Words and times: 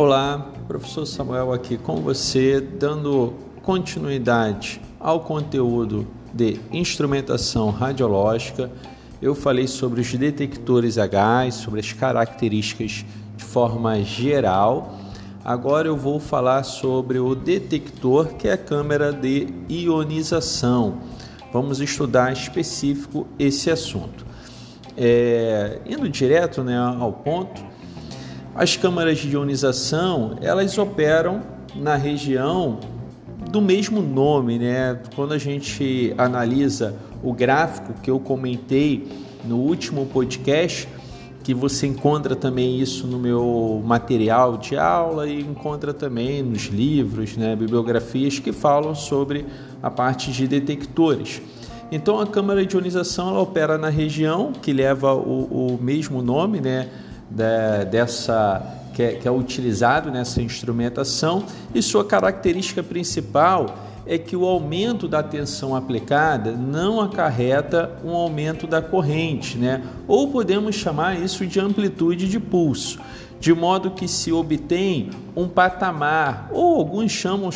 Olá, 0.00 0.52
professor 0.68 1.04
Samuel 1.04 1.52
aqui 1.52 1.76
com 1.76 1.96
você, 1.96 2.60
dando 2.60 3.34
continuidade 3.64 4.80
ao 5.00 5.18
conteúdo 5.18 6.06
de 6.32 6.60
instrumentação 6.70 7.70
radiológica. 7.70 8.70
Eu 9.20 9.34
falei 9.34 9.66
sobre 9.66 10.00
os 10.00 10.14
detectores 10.14 10.98
a 10.98 11.06
gás, 11.08 11.56
sobre 11.56 11.80
as 11.80 11.92
características 11.92 13.04
de 13.36 13.42
forma 13.42 14.00
geral. 14.04 14.96
Agora 15.44 15.88
eu 15.88 15.96
vou 15.96 16.20
falar 16.20 16.62
sobre 16.62 17.18
o 17.18 17.34
detector, 17.34 18.34
que 18.34 18.46
é 18.46 18.52
a 18.52 18.56
câmera 18.56 19.12
de 19.12 19.48
ionização. 19.68 21.00
Vamos 21.52 21.80
estudar 21.80 22.32
específico 22.32 23.26
esse 23.36 23.68
assunto. 23.68 24.24
É, 24.96 25.80
indo 25.84 26.08
direto 26.08 26.62
né, 26.62 26.78
ao 26.78 27.12
ponto, 27.12 27.77
as 28.58 28.76
câmaras 28.76 29.18
de 29.18 29.28
ionização, 29.28 30.36
elas 30.42 30.76
operam 30.76 31.42
na 31.76 31.94
região 31.94 32.80
do 33.52 33.62
mesmo 33.62 34.02
nome, 34.02 34.58
né? 34.58 34.98
Quando 35.14 35.32
a 35.32 35.38
gente 35.38 36.12
analisa 36.18 36.96
o 37.22 37.32
gráfico 37.32 37.94
que 38.02 38.10
eu 38.10 38.18
comentei 38.18 39.06
no 39.44 39.58
último 39.58 40.06
podcast, 40.06 40.88
que 41.44 41.54
você 41.54 41.86
encontra 41.86 42.34
também 42.34 42.80
isso 42.80 43.06
no 43.06 43.16
meu 43.16 43.80
material 43.86 44.56
de 44.56 44.76
aula 44.76 45.28
e 45.28 45.40
encontra 45.40 45.94
também 45.94 46.42
nos 46.42 46.64
livros, 46.64 47.36
né, 47.36 47.54
bibliografias 47.54 48.40
que 48.40 48.52
falam 48.52 48.92
sobre 48.92 49.46
a 49.80 49.88
parte 49.88 50.32
de 50.32 50.48
detectores. 50.48 51.40
Então 51.92 52.18
a 52.18 52.26
câmara 52.26 52.66
de 52.66 52.74
ionização 52.74 53.40
opera 53.40 53.78
na 53.78 53.88
região 53.88 54.50
que 54.50 54.72
leva 54.72 55.14
o, 55.14 55.76
o 55.76 55.78
mesmo 55.80 56.20
nome, 56.20 56.60
né? 56.60 56.88
Da, 57.30 57.84
dessa 57.84 58.78
que 58.94 59.02
é, 59.02 59.12
que 59.14 59.28
é 59.28 59.30
utilizado 59.30 60.10
nessa 60.10 60.42
instrumentação 60.42 61.44
e 61.74 61.80
sua 61.80 62.04
característica 62.04 62.82
principal 62.82 63.76
é 64.06 64.16
que 64.18 64.34
o 64.34 64.44
aumento 64.44 65.06
da 65.06 65.22
tensão 65.22 65.76
aplicada 65.76 66.52
não 66.52 67.00
acarreta 67.00 67.92
um 68.02 68.10
aumento 68.10 68.66
da 68.66 68.80
corrente, 68.80 69.58
né? 69.58 69.82
Ou 70.08 70.28
podemos 70.28 70.74
chamar 70.74 71.20
isso 71.20 71.46
de 71.46 71.60
amplitude 71.60 72.26
de 72.26 72.40
pulso 72.40 72.98
de 73.40 73.54
modo 73.54 73.92
que 73.92 74.08
se 74.08 74.32
obtém 74.32 75.10
um 75.36 75.46
patamar, 75.46 76.48
ou 76.52 76.76
alguns 76.76 77.12
chamam, 77.12 77.50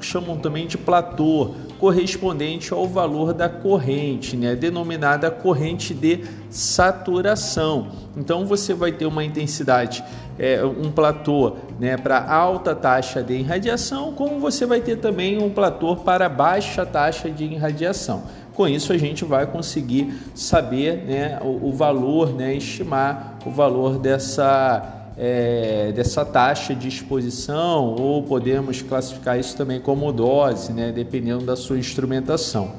chamam 0.00 0.36
também 0.36 0.66
de 0.66 0.76
platô, 0.76 1.52
correspondente 1.78 2.72
ao 2.72 2.86
valor 2.86 3.32
da 3.32 3.48
corrente, 3.48 4.36
né? 4.36 4.54
denominada 4.54 5.30
corrente 5.30 5.94
de 5.94 6.24
saturação. 6.50 7.88
Então 8.16 8.44
você 8.44 8.74
vai 8.74 8.92
ter 8.92 9.06
uma 9.06 9.24
intensidade, 9.24 10.04
é, 10.38 10.64
um 10.64 10.90
platô 10.90 11.56
né, 11.78 11.96
para 11.96 12.30
alta 12.30 12.74
taxa 12.74 13.22
de 13.22 13.34
irradiação, 13.34 14.12
como 14.12 14.38
você 14.38 14.66
vai 14.66 14.80
ter 14.80 14.96
também 14.96 15.42
um 15.42 15.50
platô 15.50 15.96
para 15.96 16.28
baixa 16.28 16.84
taxa 16.84 17.30
de 17.30 17.44
irradiação. 17.44 18.24
Com 18.54 18.66
isso, 18.66 18.92
a 18.92 18.98
gente 18.98 19.24
vai 19.24 19.46
conseguir 19.46 20.12
saber 20.34 21.04
né, 21.04 21.38
o, 21.42 21.68
o 21.68 21.72
valor, 21.72 22.34
né, 22.34 22.54
estimar 22.56 23.38
o 23.46 23.50
valor 23.50 23.98
dessa 24.00 24.97
é, 25.18 25.90
dessa 25.94 26.24
taxa 26.24 26.74
de 26.74 26.86
exposição, 26.86 27.96
ou 27.98 28.22
podemos 28.22 28.80
classificar 28.80 29.38
isso 29.38 29.56
também 29.56 29.80
como 29.80 30.12
dose, 30.12 30.72
né, 30.72 30.92
dependendo 30.92 31.44
da 31.44 31.56
sua 31.56 31.76
instrumentação. 31.76 32.72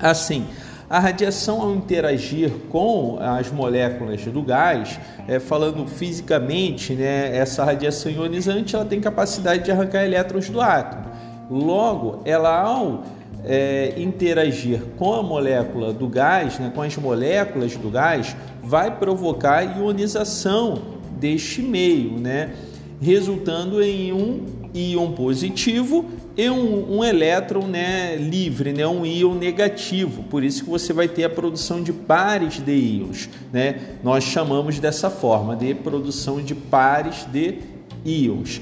Assim, 0.00 0.46
a 0.88 0.98
radiação, 0.98 1.60
ao 1.60 1.74
interagir 1.74 2.50
com 2.70 3.18
as 3.20 3.50
moléculas 3.50 4.24
do 4.24 4.40
gás, 4.40 4.98
é, 5.26 5.38
falando 5.38 5.86
fisicamente, 5.86 6.94
né, 6.94 7.36
essa 7.36 7.62
radiação 7.62 8.10
ionizante 8.10 8.74
ela 8.74 8.86
tem 8.86 8.98
capacidade 8.98 9.64
de 9.64 9.70
arrancar 9.70 10.02
elétrons 10.04 10.48
do 10.48 10.62
átomo. 10.62 11.04
Logo, 11.50 12.22
ela 12.24 12.62
ao 12.62 13.02
é, 13.44 13.92
interagir 13.98 14.80
com 14.96 15.12
a 15.12 15.22
molécula 15.22 15.92
do 15.92 16.08
gás, 16.08 16.58
né, 16.58 16.72
com 16.74 16.80
as 16.80 16.96
moléculas 16.96 17.76
do 17.76 17.90
gás, 17.90 18.34
vai 18.62 18.90
provocar 18.90 19.62
ionização 19.78 20.97
deste 21.18 21.62
meio, 21.62 22.18
né? 22.18 22.52
resultando 23.00 23.82
em 23.82 24.12
um 24.12 24.44
íon 24.74 25.12
positivo 25.12 26.04
e 26.36 26.48
um, 26.50 26.98
um 26.98 27.04
elétron 27.04 27.66
né, 27.66 28.16
livre, 28.16 28.72
né, 28.72 28.86
um 28.86 29.04
íon 29.04 29.34
negativo. 29.34 30.24
Por 30.24 30.44
isso 30.44 30.64
que 30.64 30.70
você 30.70 30.92
vai 30.92 31.08
ter 31.08 31.24
a 31.24 31.30
produção 31.30 31.82
de 31.82 31.92
pares 31.92 32.60
de 32.60 32.72
íons. 32.72 33.28
Né? 33.52 33.96
Nós 34.02 34.24
chamamos 34.24 34.78
dessa 34.78 35.10
forma 35.10 35.56
de 35.56 35.74
produção 35.74 36.42
de 36.42 36.54
pares 36.54 37.26
de 37.32 37.58
íons. 38.04 38.60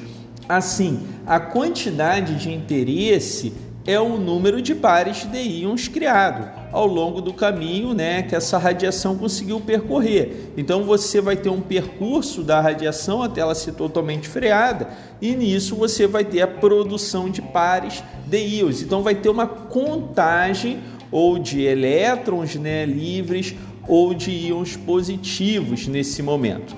Assim, 0.49 1.01
a 1.27 1.41
quantidade 1.41 2.37
de 2.37 2.53
interesse 2.53 3.53
é 3.85 3.99
o 3.99 4.17
número 4.17 4.63
de 4.63 4.75
pares 4.75 5.25
de 5.25 5.39
íons 5.39 5.89
criado 5.89 6.66
ao 6.73 6.87
longo 6.87 7.21
do 7.21 7.33
caminho 7.33 7.95
né, 7.95 8.23
que 8.23 8.35
essa 8.35 8.59
radiação 8.59 9.17
conseguiu 9.17 9.61
percorrer. 9.61 10.53
Então 10.57 10.85
você 10.85 11.21
vai 11.21 11.37
ter 11.37 11.49
um 11.49 11.61
percurso 11.61 12.43
da 12.43 12.61
radiação 12.61 13.23
até 13.23 13.41
ela 13.41 13.55
ser 13.55 13.73
totalmente 13.73 14.29
freada, 14.29 14.89
e 15.21 15.35
nisso 15.35 15.77
você 15.77 16.07
vai 16.07 16.25
ter 16.25 16.43
a 16.43 16.47
produção 16.47 17.31
de 17.31 17.41
pares 17.41 18.03
de 18.27 18.39
íons. 18.39 18.83
Então 18.83 19.03
vai 19.03 19.15
ter 19.15 19.29
uma 19.29 19.47
contagem 19.47 20.81
ou 21.11 21.39
de 21.39 21.63
elétrons 21.63 22.57
né, 22.57 22.85
livres 22.85 23.55
ou 23.89 24.13
de 24.13 24.31
íons 24.31 24.77
positivos 24.77 25.87
nesse 25.87 26.23
momento. 26.23 26.75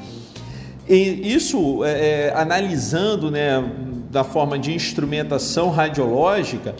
E 0.88 1.34
isso, 1.34 1.84
é, 1.84 2.28
é 2.28 2.32
analisando 2.34 3.30
né, 3.30 3.62
da 4.10 4.24
forma 4.24 4.58
de 4.58 4.72
instrumentação 4.72 5.70
radiológica, 5.70 6.74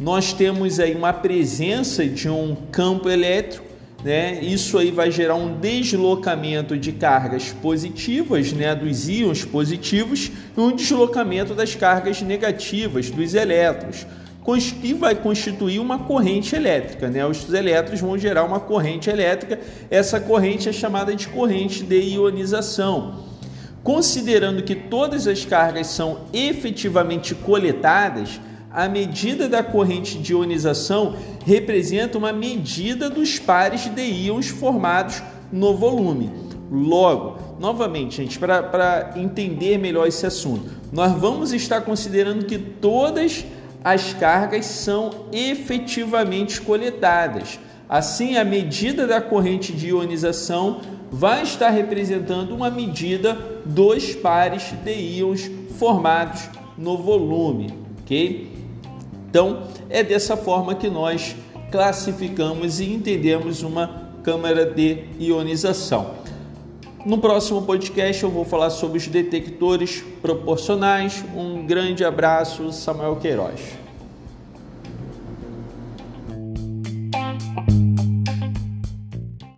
nós 0.00 0.32
temos 0.32 0.80
aí 0.80 0.94
uma 0.94 1.12
presença 1.12 2.06
de 2.06 2.26
um 2.26 2.56
campo 2.72 3.10
elétrico, 3.10 3.66
né? 4.02 4.40
Isso 4.42 4.78
aí 4.78 4.90
vai 4.90 5.10
gerar 5.10 5.34
um 5.34 5.60
deslocamento 5.60 6.74
de 6.74 6.90
cargas 6.90 7.54
positivas, 7.60 8.50
né, 8.50 8.74
dos 8.74 9.10
íons 9.10 9.44
positivos, 9.44 10.32
e 10.56 10.60
um 10.60 10.74
deslocamento 10.74 11.54
das 11.54 11.74
cargas 11.74 12.22
negativas 12.22 13.10
dos 13.10 13.34
elétrons, 13.34 14.06
e 14.82 14.94
vai 14.94 15.14
constituir 15.14 15.78
uma 15.78 15.98
corrente 15.98 16.56
elétrica, 16.56 17.08
né? 17.10 17.24
Os 17.26 17.52
elétrons 17.52 18.00
vão 18.00 18.16
gerar 18.16 18.44
uma 18.44 18.58
corrente 18.58 19.10
elétrica. 19.10 19.60
Essa 19.90 20.18
corrente 20.18 20.66
é 20.66 20.72
chamada 20.72 21.14
de 21.14 21.28
corrente 21.28 21.84
de 21.84 22.00
ionização. 22.00 23.26
Considerando 23.84 24.62
que 24.62 24.74
todas 24.74 25.26
as 25.26 25.44
cargas 25.44 25.88
são 25.88 26.22
efetivamente 26.32 27.34
coletadas, 27.34 28.40
a 28.72 28.88
medida 28.88 29.48
da 29.48 29.62
corrente 29.62 30.18
de 30.18 30.32
ionização 30.32 31.16
representa 31.44 32.16
uma 32.16 32.32
medida 32.32 33.10
dos 33.10 33.38
pares 33.38 33.86
de 33.86 34.02
íons 34.02 34.48
formados 34.48 35.22
no 35.50 35.74
volume. 35.76 36.30
Logo, 36.70 37.36
novamente, 37.58 38.18
gente, 38.18 38.38
para 38.38 39.14
entender 39.16 39.76
melhor 39.76 40.06
esse 40.06 40.24
assunto, 40.24 40.70
nós 40.92 41.12
vamos 41.12 41.52
estar 41.52 41.80
considerando 41.80 42.44
que 42.44 42.58
todas 42.58 43.44
as 43.82 44.14
cargas 44.14 44.66
são 44.66 45.10
efetivamente 45.32 46.60
coletadas. 46.60 47.58
Assim, 47.88 48.36
a 48.36 48.44
medida 48.44 49.04
da 49.04 49.20
corrente 49.20 49.72
de 49.72 49.88
ionização 49.88 50.80
vai 51.10 51.42
estar 51.42 51.70
representando 51.70 52.54
uma 52.54 52.70
medida 52.70 53.34
dos 53.64 54.14
pares 54.14 54.72
de 54.84 54.92
íons 54.92 55.50
formados 55.76 56.48
no 56.78 56.96
volume, 56.96 57.74
ok? 58.02 58.59
Então, 59.30 59.68
é 59.88 60.02
dessa 60.02 60.36
forma 60.36 60.74
que 60.74 60.90
nós 60.90 61.36
classificamos 61.70 62.80
e 62.80 62.92
entendemos 62.92 63.62
uma 63.62 64.10
câmara 64.24 64.66
de 64.66 65.04
ionização. 65.20 66.14
No 67.06 67.16
próximo 67.16 67.62
podcast 67.62 68.22
eu 68.22 68.28
vou 68.28 68.44
falar 68.44 68.70
sobre 68.70 68.98
os 68.98 69.06
detectores 69.06 70.04
proporcionais. 70.20 71.24
Um 71.34 71.64
grande 71.64 72.04
abraço, 72.04 72.72
Samuel 72.72 73.16
Queiroz. 73.16 73.60